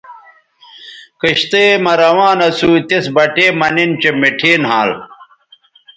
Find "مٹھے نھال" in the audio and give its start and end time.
4.19-4.89